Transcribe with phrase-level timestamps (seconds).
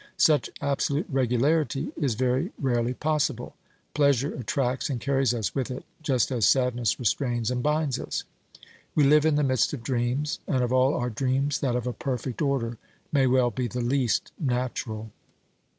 [0.17, 3.55] Such absolute regularity 2 8o OBERMANN is very rarely possible.
[3.93, 8.23] Pleasure attracts and carries us with it, just as sadness restrains and binds us.
[8.95, 11.93] We live in the midst of dreams, and of all our dreams that of a
[11.93, 12.79] perfect order
[13.11, 15.11] may well be the least natural.